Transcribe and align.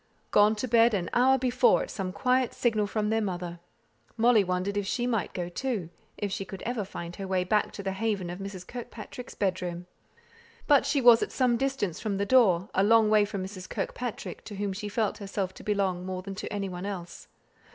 Gone 0.31 0.55
to 0.55 0.67
bed 0.67 0.95
an 0.95 1.11
hour 1.13 1.37
before, 1.37 1.83
at 1.83 1.91
some 1.91 2.11
quiet 2.11 2.55
signal 2.55 2.87
from 2.87 3.11
their 3.11 3.21
mother. 3.21 3.59
Molly 4.17 4.43
wondered 4.43 4.75
if 4.75 4.87
she 4.87 5.05
might 5.05 5.31
go, 5.31 5.47
too 5.47 5.91
if 6.17 6.31
she 6.31 6.43
could 6.43 6.63
ever 6.63 6.83
find 6.83 7.17
her 7.17 7.27
way 7.27 7.43
back 7.43 7.71
to 7.73 7.83
the 7.83 7.91
haven 7.91 8.31
of 8.31 8.39
Mrs. 8.39 8.65
Kirkpatrick's 8.65 9.35
bedroom. 9.35 9.85
But 10.65 10.87
she 10.87 11.01
was 11.01 11.21
at 11.21 11.31
some 11.31 11.55
distance 11.55 11.99
from 11.99 12.17
the 12.17 12.25
door; 12.25 12.67
a 12.73 12.81
long 12.83 13.11
way 13.11 13.25
from 13.25 13.45
Mrs. 13.45 13.69
Kirkpatrick, 13.69 14.43
to 14.45 14.55
whom 14.55 14.73
she 14.73 14.89
felt 14.89 15.19
herself 15.19 15.53
to 15.53 15.63
belong 15.63 16.03
more 16.03 16.23
than 16.23 16.33
to 16.33 16.51
any 16.51 16.67
one 16.67 16.87
else. 16.87 17.27